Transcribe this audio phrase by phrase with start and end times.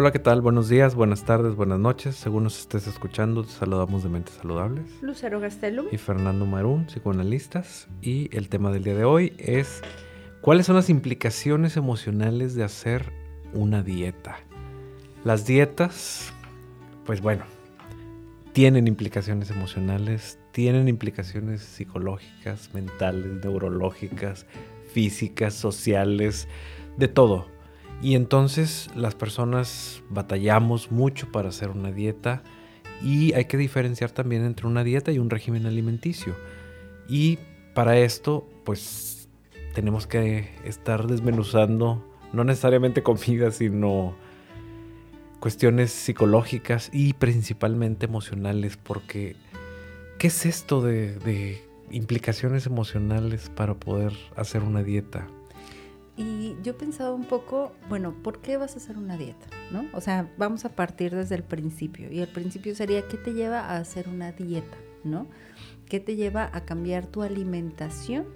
[0.00, 0.40] Hola, ¿qué tal?
[0.40, 2.16] Buenos días, buenas tardes, buenas noches.
[2.16, 4.86] Según nos estés escuchando, te saludamos de Mentes Saludables.
[5.02, 5.88] Lucero Gastelum.
[5.92, 7.86] Y Fernando Marún, psicoanalistas.
[8.00, 9.82] Y el tema del día de hoy es
[10.40, 13.12] cuáles son las implicaciones emocionales de hacer
[13.52, 14.38] una dieta.
[15.22, 16.32] Las dietas,
[17.04, 17.44] pues bueno,
[18.54, 24.46] tienen implicaciones emocionales, tienen implicaciones psicológicas, mentales, neurológicas,
[24.94, 26.48] físicas, sociales,
[26.96, 27.59] de todo.
[28.02, 32.42] Y entonces las personas batallamos mucho para hacer una dieta
[33.02, 36.34] y hay que diferenciar también entre una dieta y un régimen alimenticio.
[37.08, 37.38] Y
[37.74, 39.28] para esto, pues
[39.74, 44.14] tenemos que estar desmenuzando no necesariamente comida, sino
[45.40, 49.36] cuestiones psicológicas y principalmente emocionales, porque
[50.18, 55.26] ¿qué es esto de, de implicaciones emocionales para poder hacer una dieta?
[56.20, 59.46] Y yo pensaba un poco, bueno, ¿por qué vas a hacer una dieta?
[59.72, 59.86] ¿No?
[59.94, 62.12] O sea, vamos a partir desde el principio.
[62.12, 64.76] Y el principio sería, ¿qué te lleva a hacer una dieta?
[65.02, 65.26] ¿No?
[65.88, 68.26] ¿Qué te lleva a cambiar tu alimentación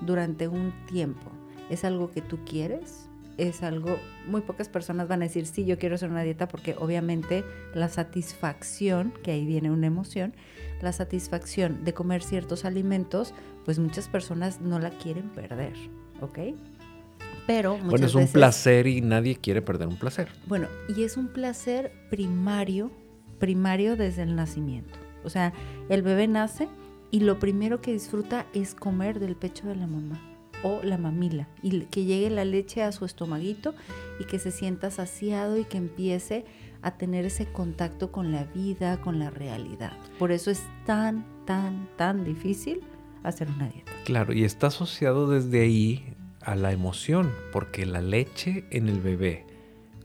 [0.00, 1.30] durante un tiempo?
[1.70, 3.08] ¿Es algo que tú quieres?
[3.38, 6.74] Es algo, muy pocas personas van a decir, sí, yo quiero hacer una dieta porque
[6.76, 10.34] obviamente la satisfacción, que ahí viene una emoción,
[10.80, 13.32] la satisfacción de comer ciertos alimentos,
[13.64, 15.74] pues muchas personas no la quieren perder,
[16.20, 16.38] ¿ok?
[17.46, 20.28] Pero bueno, es un placer y nadie quiere perder un placer.
[20.46, 22.90] Bueno, y es un placer primario,
[23.38, 24.98] primario desde el nacimiento.
[25.24, 25.52] O sea,
[25.88, 26.68] el bebé nace
[27.10, 30.20] y lo primero que disfruta es comer del pecho de la mamá
[30.62, 33.74] o la mamila y que llegue la leche a su estomaguito
[34.20, 36.44] y que se sienta saciado y que empiece
[36.82, 39.92] a tener ese contacto con la vida, con la realidad.
[40.18, 42.80] Por eso es tan, tan, tan difícil
[43.22, 43.92] hacer una dieta.
[44.04, 49.46] Claro, y está asociado desde ahí a la emoción, porque la leche en el bebé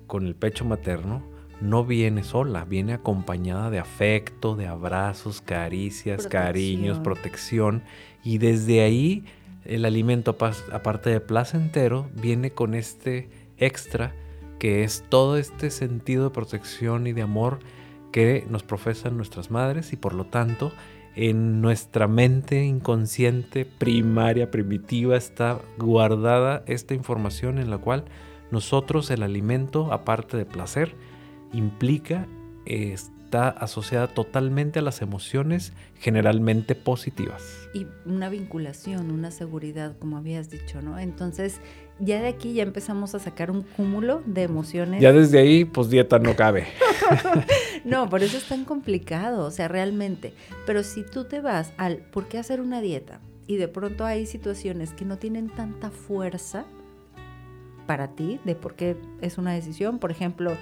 [0.08, 1.22] con el pecho materno
[1.62, 7.84] no viene sola, viene acompañada de afecto, de abrazos, caricias, cariños, protección,
[8.24, 9.26] y desde ahí
[9.66, 10.38] el alimento,
[10.72, 14.14] aparte de placentero, viene con este extra
[14.60, 17.60] que es todo este sentido de protección y de amor
[18.12, 20.72] que nos profesan nuestras madres y por lo tanto
[21.18, 28.06] en nuestra mente inconsciente primaria, primitiva, está guardada esta información en la cual
[28.52, 30.96] nosotros el alimento, aparte de placer,
[31.54, 32.28] implica,
[33.28, 37.44] está asociada totalmente a las emociones generalmente positivas.
[37.74, 40.98] Y una vinculación, una seguridad, como habías dicho, ¿no?
[40.98, 41.60] Entonces,
[42.00, 45.02] ya de aquí ya empezamos a sacar un cúmulo de emociones.
[45.02, 46.68] Ya desde ahí, pues dieta no cabe.
[47.84, 50.34] no, por eso es tan complicado, o sea, realmente.
[50.66, 54.26] Pero si tú te vas al por qué hacer una dieta y de pronto hay
[54.26, 56.66] situaciones que no tienen tanta fuerza
[57.88, 60.56] para ti de por qué es una decisión, por ejemplo,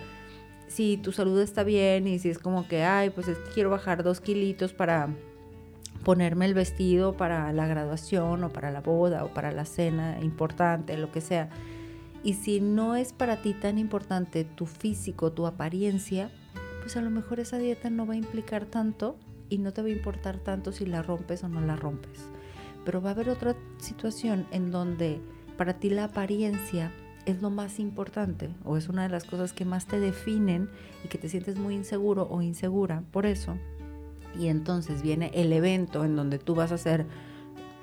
[0.67, 4.21] si tu salud está bien y si es como que, ay, pues quiero bajar dos
[4.21, 5.09] kilitos para
[6.03, 10.97] ponerme el vestido para la graduación o para la boda o para la cena importante,
[10.97, 11.49] lo que sea.
[12.23, 16.31] Y si no es para ti tan importante tu físico, tu apariencia,
[16.81, 19.17] pues a lo mejor esa dieta no va a implicar tanto
[19.49, 22.29] y no te va a importar tanto si la rompes o no la rompes.
[22.83, 25.19] Pero va a haber otra situación en donde
[25.57, 26.91] para ti la apariencia
[27.25, 30.69] es lo más importante o es una de las cosas que más te definen
[31.03, 33.57] y que te sientes muy inseguro o insegura por eso
[34.39, 37.05] y entonces viene el evento en donde tú vas a ser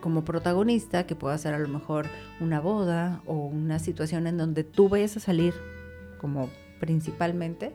[0.00, 2.06] como protagonista, que puede ser a lo mejor
[2.41, 5.54] una boda o una situación en donde tú vayas a salir
[6.20, 7.72] como principalmente,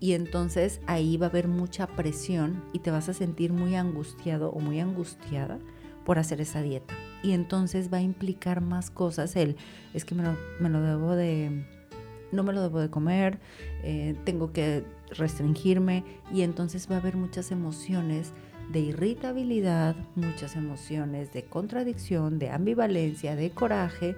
[0.00, 4.50] y entonces ahí va a haber mucha presión y te vas a sentir muy angustiado
[4.50, 5.58] o muy angustiada
[6.04, 6.94] por hacer esa dieta.
[7.24, 9.34] Y entonces va a implicar más cosas.
[9.34, 9.56] El,
[9.94, 11.64] es que me lo, me lo debo de,
[12.30, 13.38] no me lo debo de comer,
[13.82, 18.32] eh, tengo que restringirme y entonces va a haber muchas emociones
[18.72, 24.16] de irritabilidad, muchas emociones de contradicción, de ambivalencia, de coraje,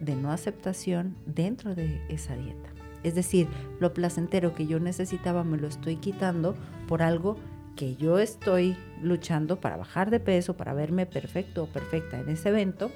[0.00, 2.70] de no aceptación dentro de esa dieta.
[3.02, 3.48] Es decir,
[3.80, 6.54] lo placentero que yo necesitaba me lo estoy quitando
[6.86, 7.36] por algo
[7.76, 12.50] que yo estoy luchando para bajar de peso, para verme perfecto o perfecta en ese
[12.50, 12.90] evento.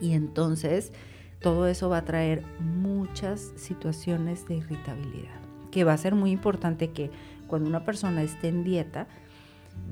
[0.00, 0.92] Y entonces
[1.40, 6.90] todo eso va a traer muchas situaciones de irritabilidad que va a ser muy importante
[6.90, 7.10] que
[7.46, 9.06] cuando una persona esté en dieta,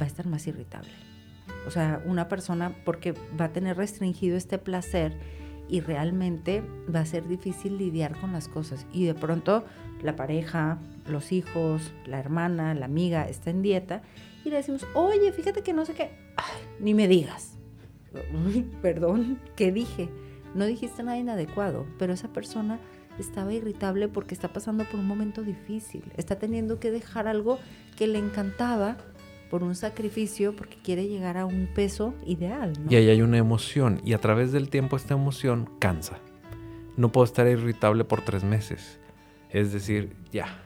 [0.01, 0.91] va a estar más irritable.
[1.67, 5.17] O sea, una persona porque va a tener restringido este placer
[5.69, 6.63] y realmente
[6.95, 8.87] va a ser difícil lidiar con las cosas.
[8.93, 9.65] Y de pronto
[10.03, 14.03] la pareja, los hijos, la hermana, la amiga está en dieta
[14.45, 16.11] y le decimos, oye, fíjate que no sé qué,
[16.81, 17.57] ni me digas.
[18.83, 20.09] perdón, ¿qué dije?
[20.55, 22.79] No dijiste nada inadecuado, pero esa persona
[23.19, 27.59] estaba irritable porque está pasando por un momento difícil, está teniendo que dejar algo
[27.97, 28.97] que le encantaba
[29.51, 32.73] por un sacrificio porque quiere llegar a un peso ideal.
[32.89, 36.19] Y ahí hay una emoción y a través del tiempo esta emoción cansa.
[36.97, 38.99] No puedo estar irritable por tres meses.
[39.51, 40.63] Es decir, ya,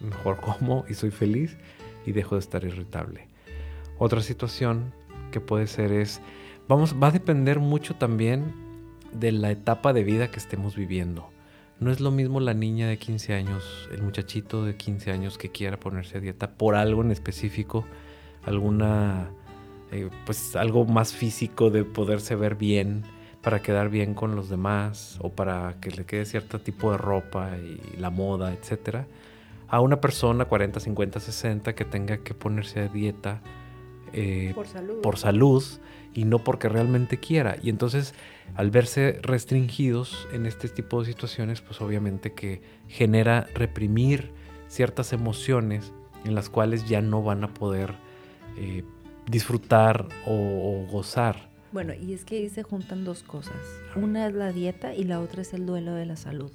[0.00, 1.56] mejor como y soy feliz
[2.04, 3.28] y dejo de estar irritable.
[3.98, 4.92] Otra situación
[5.30, 6.20] que puede ser es,
[6.68, 8.54] vamos, va a depender mucho también
[9.12, 11.30] de la etapa de vida que estemos viviendo.
[11.80, 15.50] No es lo mismo la niña de 15 años, el muchachito de 15 años que
[15.50, 17.86] quiera ponerse a dieta por algo en específico,
[18.44, 19.30] alguna,
[19.90, 23.04] eh, pues algo más físico de poderse ver bien,
[23.42, 27.56] para quedar bien con los demás o para que le quede cierto tipo de ropa
[27.58, 29.06] y la moda, etcétera,
[29.68, 33.42] a una persona 40, 50, 60 que tenga que ponerse a dieta
[34.12, 35.00] eh, por, salud.
[35.02, 35.64] por salud
[36.14, 37.56] y no porque realmente quiera.
[37.62, 38.14] Y entonces,
[38.54, 44.30] al verse restringidos en este tipo de situaciones, pues obviamente que genera reprimir
[44.68, 45.92] ciertas emociones
[46.24, 47.94] en las cuales ya no van a poder
[48.56, 48.84] eh,
[49.26, 51.50] disfrutar o, gozar.
[51.72, 53.56] Bueno, y es que ahí se juntan dos cosas.
[53.96, 56.50] Una es la dieta y la otra es el duelo de la salud.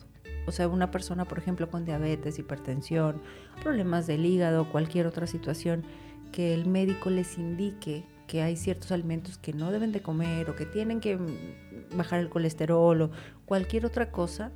[0.46, 3.22] O sea, una persona, por ejemplo, con diabetes, hipertensión,
[3.64, 5.84] problemas del hígado, cualquier otra situación,
[6.32, 10.56] que el médico les indique que hay ciertos alimentos que no deben de comer o
[10.56, 11.18] que tienen que
[11.96, 13.12] bajar el colesterol o
[13.46, 14.52] cualquier otra cosa,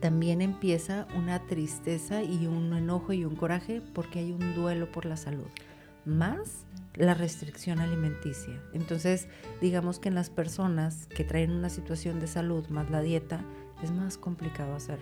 [0.00, 5.04] también empieza una tristeza y un enojo y un coraje porque hay un duelo por
[5.04, 5.46] la salud,
[6.06, 8.60] más la restricción alimenticia.
[8.72, 9.28] Entonces,
[9.60, 13.40] digamos que en las personas que traen una situación de salud más la dieta,
[13.82, 14.98] es más complicado hacer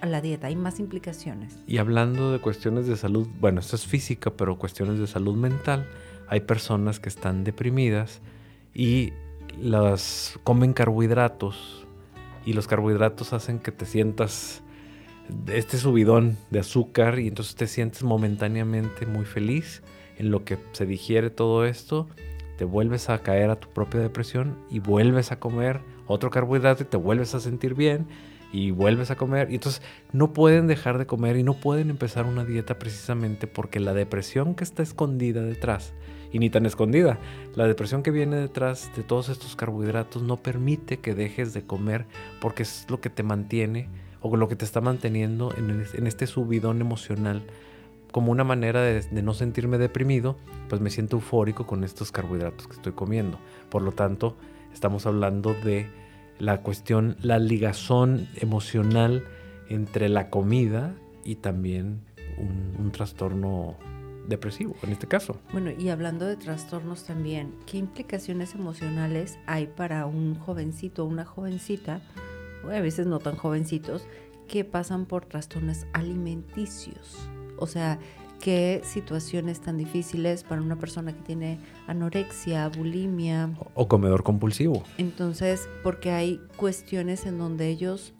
[0.00, 1.58] a la dieta, hay más implicaciones.
[1.66, 5.86] Y hablando de cuestiones de salud, bueno, esto es física, pero cuestiones de salud mental,
[6.28, 8.20] hay personas que están deprimidas
[8.74, 9.12] y
[9.60, 11.86] las comen carbohidratos
[12.44, 14.62] y los carbohidratos hacen que te sientas
[15.48, 19.82] este subidón de azúcar y entonces te sientes momentáneamente muy feliz
[20.18, 22.08] en lo que se digiere todo esto,
[22.56, 26.86] te vuelves a caer a tu propia depresión y vuelves a comer otro carbohidrato y
[26.86, 28.06] te vuelves a sentir bien
[28.52, 29.50] y vuelves a comer.
[29.50, 29.82] Y entonces
[30.12, 34.54] no pueden dejar de comer y no pueden empezar una dieta precisamente porque la depresión
[34.54, 35.92] que está escondida detrás,
[36.32, 37.18] y ni tan escondida,
[37.54, 42.06] la depresión que viene detrás de todos estos carbohidratos no permite que dejes de comer
[42.40, 43.88] porque es lo que te mantiene
[44.20, 47.42] o lo que te está manteniendo en, este subidón emocional
[48.16, 50.38] como una manera de, no sentirme deprimido,
[50.70, 53.38] pues me siento eufórico con estos carbohidratos que estoy comiendo.
[53.68, 54.38] Por lo tanto,
[54.72, 55.90] estamos hablando de
[56.38, 59.26] la cuestión, la ligazón emocional
[59.68, 62.06] entre la comida y también
[62.38, 63.76] un, trastorno
[64.26, 65.36] depresivo, en este caso.
[65.52, 71.26] Bueno, y hablando de trastornos también, ¿qué implicaciones emocionales hay para un jovencito o una
[71.26, 72.00] jovencita,
[72.64, 74.06] a veces no tan jovencitos,
[74.48, 77.28] que pasan por trastornos alimenticios?
[77.58, 77.98] O sea,
[78.40, 83.50] qué situaciones tan difíciles para una persona que tiene anorexia, bulimia.
[83.74, 84.82] O comedor compulsivo.
[84.98, 88.14] Entonces, porque hay cuestiones en donde ellos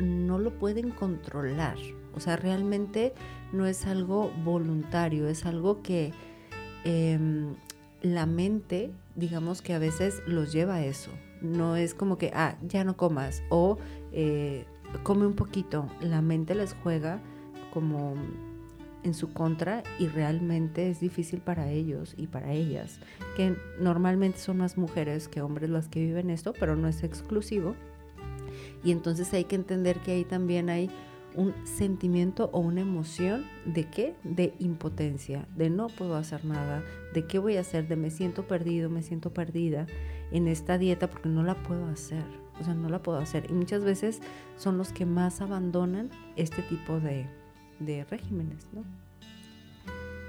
[0.00, 1.76] no lo pueden controlar.
[2.14, 3.14] O sea, realmente
[3.52, 6.12] no es algo voluntario, es algo que
[6.84, 7.54] em,
[8.02, 11.10] la mente, digamos que a veces los lleva a eso.
[11.40, 13.78] No es como que, ah, ya no comas o
[14.12, 14.64] eh,
[15.02, 15.88] come un poquito.
[16.00, 17.20] La mente les juega
[17.72, 18.14] como
[19.02, 22.98] en su contra y realmente es difícil para ellos y para ellas,
[23.36, 27.74] que normalmente son más mujeres que hombres las que viven esto, pero no es exclusivo.
[28.84, 30.90] Y entonces hay que entender que ahí también hay
[31.34, 34.14] un sentimiento o una emoción de qué?
[34.24, 36.82] De impotencia, de no puedo hacer nada,
[37.14, 39.86] de qué voy a hacer, de me siento perdido, me siento perdida
[40.32, 42.24] en esta dieta porque no la puedo hacer,
[42.60, 43.46] o sea, no la puedo hacer.
[43.48, 44.20] Y muchas veces
[44.56, 47.26] son los que más abandonan este tipo de,
[47.80, 48.84] de regímenes, ¿no?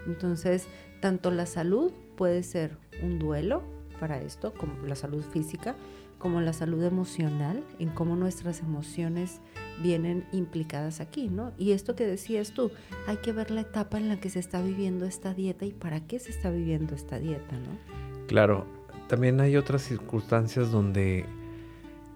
[0.07, 0.67] Entonces,
[0.99, 3.63] tanto la salud puede ser un duelo
[3.99, 5.75] para esto, como la salud física,
[6.17, 9.39] como la salud emocional, en cómo nuestras emociones
[9.81, 11.51] vienen implicadas aquí, ¿no?
[11.57, 12.71] Y esto que decías tú,
[13.07, 15.99] hay que ver la etapa en la que se está viviendo esta dieta y para
[16.01, 18.25] qué se está viviendo esta dieta, ¿no?
[18.27, 18.65] Claro,
[19.07, 21.25] también hay otras circunstancias donde,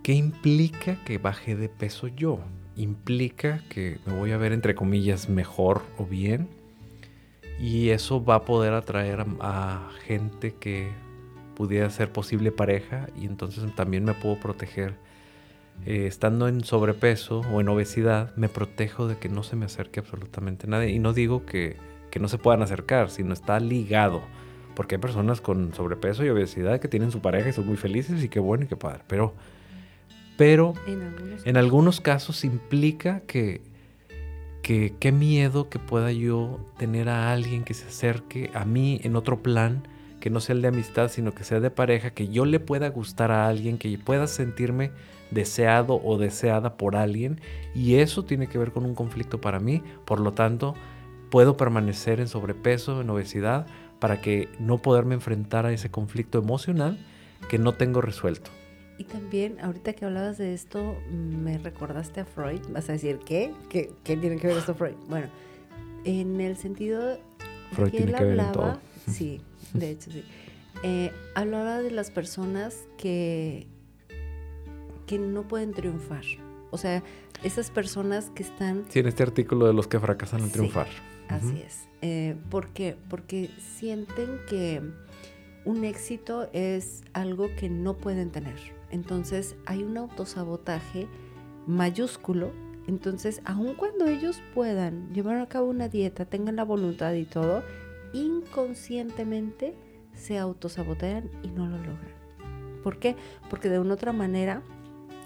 [0.03, 2.39] ¿qué implica que baje de peso yo?
[2.75, 6.47] Implica que me voy a ver entre comillas mejor o bien.
[7.59, 10.89] Y eso va a poder atraer a, gente que
[11.55, 13.07] pudiera ser posible pareja.
[13.19, 14.95] Y entonces también me puedo proteger.
[15.85, 19.99] Eh, estando en sobrepeso o en obesidad me protejo de que no se me acerque
[19.99, 20.91] absolutamente nadie.
[20.91, 21.77] Y no digo que,
[22.11, 24.21] que no se puedan acercar sino está ligado.
[24.75, 28.21] Porque hay personas con sobrepeso y obesidad que tienen su pareja y son muy felices
[28.21, 29.03] y qué bueno y qué padre.
[29.07, 29.33] Pero
[30.37, 30.73] pero
[31.45, 33.61] en algunos, casos implica que,
[34.61, 39.15] que qué miedo que pueda yo tener a alguien que se acerque a mí en
[39.15, 39.87] otro plan,
[40.19, 42.89] que no sea el de amistad, sino que sea de pareja, que yo le pueda
[42.89, 44.91] gustar a alguien, que pueda sentirme
[45.31, 47.39] deseado o deseada por alguien.
[47.73, 50.73] Y eso tiene que ver con un conflicto para mí, por lo tanto
[51.29, 53.67] puedo permanecer en sobrepeso, en obesidad,
[53.99, 56.97] para que no poderme enfrentar a ese conflicto emocional
[57.49, 58.51] que no tengo resuelto.
[58.97, 62.61] Y también, ahorita que hablabas de esto, me recordaste a Freud.
[62.69, 63.51] Vas a decir, ¿qué?
[63.69, 64.95] ¿Qué, tiene que ver esto Freud?
[65.09, 65.27] Bueno,
[66.05, 67.17] en el sentido
[67.71, 69.41] Freud que tiene él que ver hablaba, sí,
[69.73, 70.23] de hecho sí,
[70.83, 73.67] eh, hablaba de las personas que
[75.05, 76.23] que no pueden triunfar.
[76.71, 77.03] O sea,
[77.43, 78.85] esas personas que están...
[78.89, 80.87] Sí, en este artículo de los que fracasan al triunfar.
[81.29, 81.87] Así es.
[82.01, 82.97] Eh, ¿Por qué?
[83.09, 84.81] Porque sienten que
[85.63, 88.74] un éxito es algo que no pueden tener.
[88.95, 91.07] Entonces hay un autosabotaje
[91.67, 92.51] mayúsculo.
[92.87, 97.63] Entonces, aun cuando ellos puedan llevar a cabo una dieta, tengan la voluntad y todo,
[98.13, 99.75] inconscientemente
[100.13, 102.15] se autosabotean y no lo logran.
[102.83, 103.15] ¿Por qué?
[103.49, 104.61] Porque de una otra manera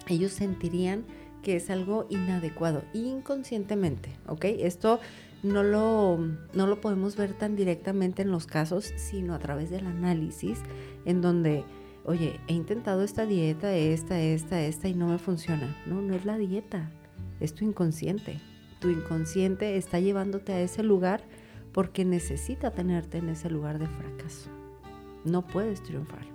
[0.08, 1.06] ellos sentirían
[1.44, 4.46] que es algo inadecuado inconscientemente, ¿ok?
[4.46, 5.00] Esto
[5.44, 6.18] no lo,
[6.54, 10.60] no lo podemos ver tan directamente en los casos, sino a través del análisis,
[11.06, 11.64] en donde,
[12.06, 15.75] oye, he intentado esta dieta, esta, esta, esta, y no me funciona.
[15.86, 16.91] No, no es la dieta,
[17.39, 18.39] es tu inconsciente.
[18.79, 21.24] Tu inconsciente está llevándote a ese lugar
[21.74, 24.50] porque necesita tenerte en ese lugar de fracaso.
[25.25, 26.25] No puedes triunfar.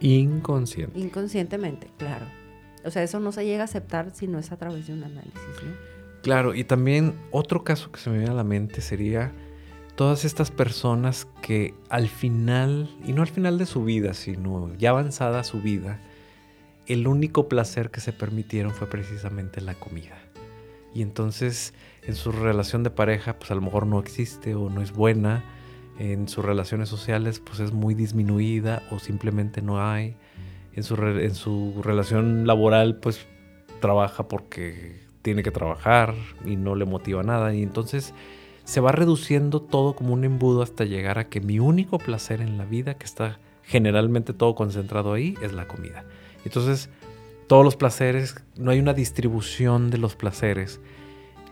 [0.00, 0.98] Inconsciente.
[0.98, 2.26] Inconscientemente, claro.
[2.84, 5.02] O sea, eso no se llega a aceptar si no es a través de un
[5.02, 5.34] análisis,
[5.64, 5.98] ¿no?
[6.22, 9.32] Claro, y también otro caso que se me viene a la mente sería
[9.98, 14.90] todas estas personas que al final, y no al final de su vida, sino ya
[14.90, 16.00] avanzada su vida,
[16.86, 20.16] el único placer que se permitieron fue precisamente la comida.
[20.94, 21.74] Y entonces
[22.04, 25.42] en su relación de pareja, pues a lo mejor no existe o no es buena,
[25.98, 30.14] en sus relaciones sociales, pues es muy disminuida o simplemente no hay.
[30.74, 33.26] En su, en su relación laboral pues
[33.80, 36.14] trabaja porque tiene que trabajar
[36.44, 37.52] y no le motiva nada.
[37.52, 38.14] Y entonces
[38.68, 42.58] se va reduciendo todo como un embudo hasta llegar a que mi único placer en
[42.58, 46.04] la vida, que está generalmente todo concentrado ahí, es la comida.
[46.44, 46.90] Entonces,
[47.46, 50.82] todos los placeres, no hay una distribución de los placeres,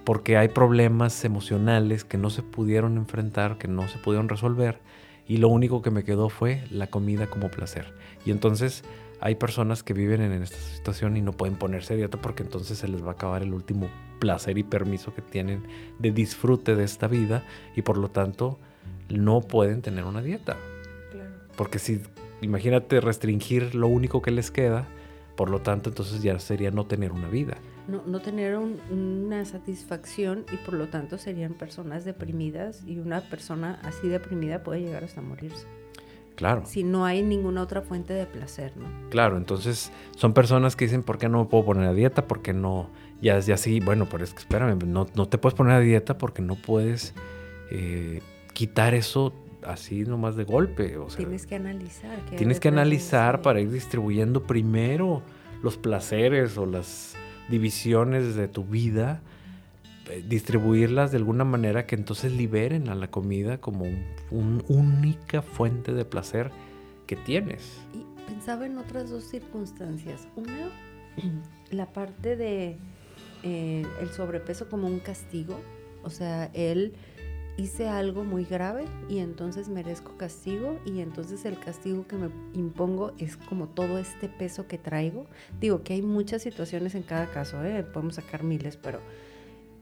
[0.05, 4.79] porque hay problemas emocionales que no se pudieron enfrentar, que no se pudieron resolver,
[5.27, 7.95] y lo único que me quedó fue la comida como placer.
[8.27, 8.85] Y entonces
[9.21, 12.89] hay personas que viven en esta situación y no pueden ponerse dieta porque entonces se
[12.89, 15.67] les va a acabar el último placer y permiso que tienen
[15.99, 17.45] de disfrute de esta vida
[17.75, 18.59] y por lo tanto
[19.09, 20.57] no pueden tener una dieta.
[21.57, 22.03] Porque si,
[22.43, 24.87] imagínate restringir lo único que les queda,
[25.37, 27.57] por lo tanto entonces ya sería no tener una vida.
[27.89, 33.79] No, no tener una satisfacción y por lo tanto serían personas deprimidas y una persona
[33.85, 35.67] así deprimida puede llegar hasta morirse.
[36.37, 36.63] Claro.
[36.67, 38.85] Si no hay ninguna otra fuente de placer, ¿no?
[39.11, 42.29] Claro, entonces son personas que dicen, ¿por qué no me puedo poner a dieta?
[42.29, 42.91] Porque no,
[43.23, 46.19] ya, ya sí, bueno, pero es que espérame, no, no te puedes poner a dieta
[46.19, 47.15] porque no puedes
[47.71, 48.21] eh,
[48.53, 49.33] quitar eso
[49.65, 50.99] así nomás de golpe.
[50.99, 52.19] O sea, tienes que analizar.
[52.37, 55.23] Tienes que analizar para ir distribuyendo primero
[55.63, 57.17] los placeres o las
[57.49, 59.23] divisiones de tu vida
[60.29, 63.87] distribuirlas de alguna manera que entonces liberen a la comida como
[64.31, 66.51] una única fuente de placer
[67.07, 67.79] que tienes.
[67.93, 70.29] Y pensaba en otras dos circunstancias.
[70.37, 70.71] Una,
[71.71, 72.77] la parte de
[73.43, 75.61] eh, el sobrepeso como un castigo.
[76.03, 76.95] O sea, él
[77.57, 83.13] hice algo muy grave y entonces merezco castigo y entonces el castigo que me impongo
[83.19, 85.27] es como todo este peso que traigo.
[85.61, 87.83] Digo que hay muchas situaciones en cada caso, ¿eh?
[87.83, 89.01] podemos sacar miles, pero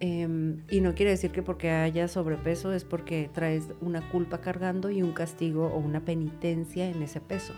[0.01, 4.91] Em, y no quiere decir que porque haya sobrepeso es porque traes una culpa cargando
[4.91, 7.53] y un castigo o una penitencia en ese peso.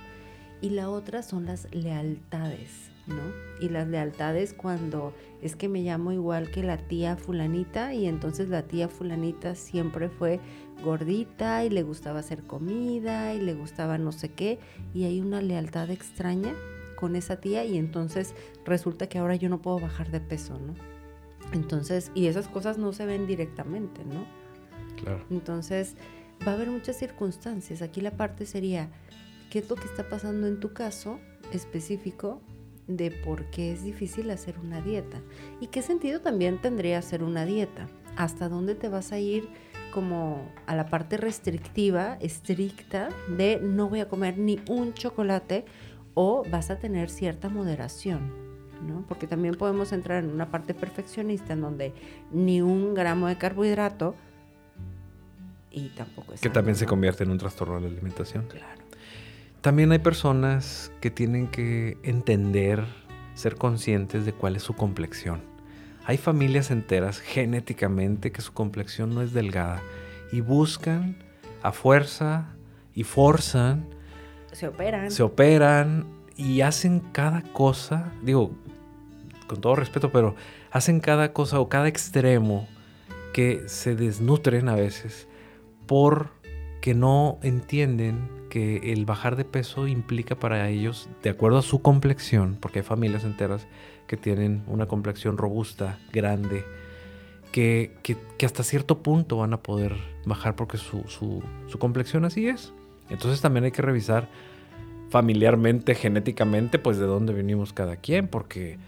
[0.60, 3.22] Y la otra son las lealtades, ¿no?
[3.60, 5.12] Y las lealtades cuando
[5.42, 10.08] es que me llamo igual que la tía fulanita y entonces la tía fulanita siempre
[10.08, 10.40] fue
[10.82, 14.58] gordita y le gustaba hacer comida y le gustaba no sé qué
[14.94, 16.54] y hay una lealtad extraña
[16.96, 20.95] con esa tía y entonces resulta que ahora yo no puedo bajar de peso, ¿no?
[21.52, 24.26] Entonces, y esas cosas no se ven directamente, ¿no?
[25.02, 25.24] Claro.
[25.30, 25.94] Entonces,
[26.46, 27.82] va a haber muchas circunstancias.
[27.82, 28.90] Aquí la parte sería,
[29.50, 31.20] ¿qué es lo que está pasando en tu caso
[31.52, 32.40] específico
[32.86, 35.20] de por qué es difícil hacer una dieta?
[35.60, 37.88] ¿Y qué sentido también tendría hacer una dieta?
[38.16, 39.48] ¿Hasta dónde te vas a ir
[39.92, 45.64] como a la parte restrictiva, estricta, de no voy a comer ni un chocolate
[46.14, 48.45] o vas a tener cierta moderación?
[48.82, 49.04] ¿No?
[49.08, 51.92] Porque también podemos entrar en una parte perfeccionista en donde
[52.32, 54.14] ni un gramo de carbohidrato
[55.70, 58.46] y tampoco es Que sano, también se convierte en un trastorno de la alimentación.
[58.48, 58.82] Claro.
[59.60, 62.84] También hay personas que tienen que entender,
[63.34, 65.42] ser conscientes de cuál es su complexión.
[66.06, 69.82] Hay familias enteras genéticamente que su complexión no es delgada
[70.30, 71.16] y buscan
[71.62, 72.46] a fuerza
[72.94, 73.86] y forzan,
[74.52, 75.10] Se operan.
[75.10, 76.06] se operan
[76.36, 78.52] y hacen cada cosa, digo,
[79.46, 80.34] con todo respeto, pero
[80.70, 82.66] hacen cada cosa o cada extremo
[83.32, 85.28] que se desnutren a veces
[85.86, 91.82] porque no entienden que el bajar de peso implica para ellos, de acuerdo a su
[91.82, 93.66] complexión, porque hay familias enteras
[94.06, 96.64] que tienen una complexión robusta, grande,
[97.52, 102.72] que, que- hasta cierto punto van a poder bajar porque su- su complexión así es.
[103.10, 104.28] Entonces también hay que revisar
[105.10, 108.78] familiarmente, genéticamente, pues de dónde venimos cada quien, porque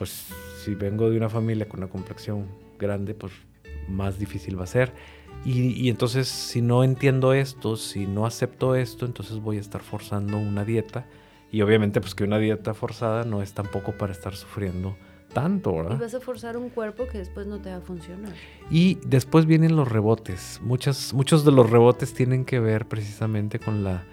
[0.00, 0.28] pues
[0.64, 2.46] si vengo de una familia con una complexión
[2.78, 3.34] grande, pues
[3.86, 4.94] más difícil va a ser.
[5.44, 9.82] Y, y entonces si no entiendo esto, si no acepto esto, entonces voy a estar
[9.82, 11.04] forzando una dieta.
[11.52, 14.96] Y obviamente pues que una dieta forzada no es tampoco para estar sufriendo
[15.34, 15.98] tanto, Y ¿verdad?
[16.00, 18.32] vas a forzar un cuerpo que después no te va a funcionar.
[18.70, 20.60] Y después vienen los rebotes.
[20.62, 24.04] Muchas, muchos de los rebotes tienen que ver precisamente con la,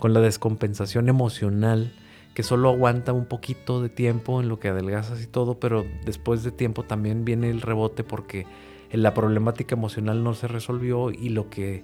[0.00, 1.92] con la descompensación emocional,
[2.36, 6.42] que solo aguanta un poquito de tiempo en lo que adelgazas y todo, pero después
[6.44, 8.44] de tiempo también viene el rebote porque
[8.92, 11.82] la problemática emocional no se resolvió y lo que,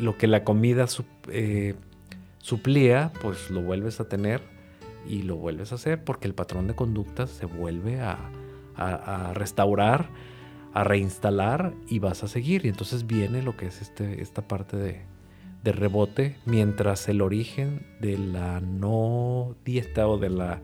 [0.00, 0.86] lo que la comida
[1.28, 1.74] eh,
[2.38, 4.42] suplía, pues lo vuelves a tener
[5.08, 8.16] y lo vuelves a hacer porque el patrón de conducta se vuelve a,
[8.76, 10.08] a- a restaurar,
[10.72, 12.64] a reinstalar y vas a seguir.
[12.64, 15.02] Y entonces viene lo que es este, esta parte de,
[15.64, 20.60] de rebote, mientras el origen de la no dieta o, de la,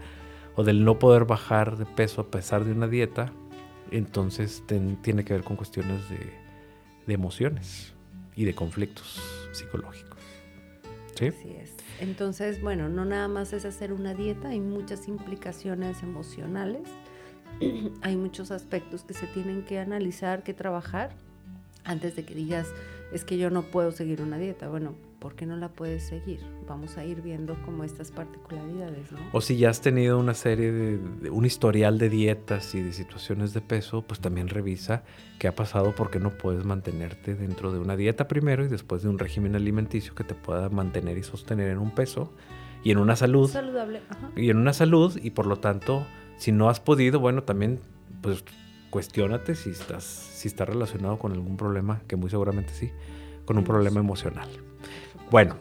[0.56, 3.32] o del no poder bajar de peso a pesar de una dieta,
[3.90, 4.62] entonces
[5.02, 6.18] tiene que ver con cuestiones de,
[7.06, 7.94] de emociones
[8.36, 10.20] y de conflictos psicológicos.
[11.14, 11.28] ¿Sí?
[11.28, 11.74] Así es.
[12.00, 16.82] Entonces, bueno, no nada más es hacer una dieta, hay muchas implicaciones emocionales,
[18.02, 21.10] hay muchos aspectos que se tienen que analizar, que trabajar,
[21.84, 22.68] antes de que digas,
[23.12, 24.68] es que yo no puedo seguir una dieta.
[24.68, 26.40] Bueno, ¿por qué no la puedes seguir?
[26.68, 29.18] Vamos a ir viendo como estas particularidades, ¿no?
[29.32, 32.92] O si ya has tenido una serie de, de- un historial de dietas y de
[32.92, 35.02] situaciones de peso, pues también revisa
[35.38, 39.08] qué ha pasado porque no puedes mantenerte dentro de una dieta primero y después de
[39.08, 42.32] un régimen alimenticio que te pueda mantener y sostener en un peso
[42.82, 44.30] y en una salud Saludable, ajá.
[44.36, 46.06] y en una salud y por lo tanto
[46.38, 47.80] si no has podido, bueno, también
[48.22, 48.42] pues
[48.90, 52.90] cuestiónate si estás si está relacionado con algún problema, que muy seguramente sí,
[53.44, 54.48] con un problema emocional.
[55.31, 55.57] Bueno,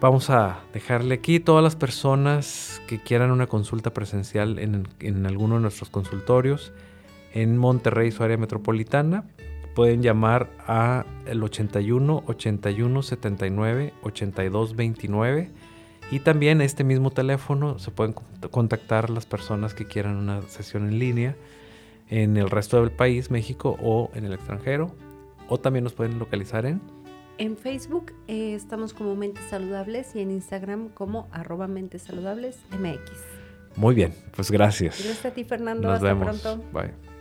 [0.00, 5.54] vamos a dejarle aquí todas las personas que quieran una consulta presencial en, en alguno
[5.56, 6.72] de nuestros consultorios
[7.32, 9.24] en Monterrey, su área metropolitana.
[9.74, 15.50] Pueden llamar a el 81 81 79 82 29
[16.10, 20.86] y también este mismo teléfono se pueden cont- contactar las personas que quieran una sesión
[20.86, 21.34] en línea
[22.08, 24.94] en el resto del país, México o en el extranjero.
[25.48, 26.80] O también nos pueden localizar en
[27.38, 33.10] En Facebook eh, estamos como Mentes Saludables y en Instagram como arroba Mentes Saludables MX.
[33.76, 35.02] Muy bien, pues gracias.
[35.02, 35.88] Gracias a ti, Fernando.
[35.88, 36.40] Nos Hasta vemos.
[36.40, 36.64] pronto.
[36.72, 37.13] Bye.